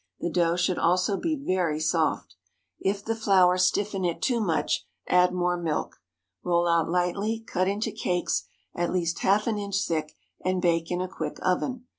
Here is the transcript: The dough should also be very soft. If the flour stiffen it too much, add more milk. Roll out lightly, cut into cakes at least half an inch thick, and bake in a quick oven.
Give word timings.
The 0.19 0.31
dough 0.31 0.55
should 0.55 0.79
also 0.79 1.15
be 1.15 1.35
very 1.35 1.79
soft. 1.79 2.35
If 2.79 3.05
the 3.05 3.15
flour 3.15 3.59
stiffen 3.59 4.03
it 4.03 4.19
too 4.19 4.39
much, 4.41 4.87
add 5.05 5.31
more 5.31 5.57
milk. 5.57 5.97
Roll 6.41 6.67
out 6.67 6.89
lightly, 6.89 7.39
cut 7.45 7.67
into 7.67 7.91
cakes 7.91 8.47
at 8.73 8.91
least 8.91 9.19
half 9.19 9.45
an 9.45 9.59
inch 9.59 9.85
thick, 9.87 10.13
and 10.43 10.59
bake 10.59 10.89
in 10.89 11.01
a 11.01 11.07
quick 11.07 11.37
oven. 11.43 11.85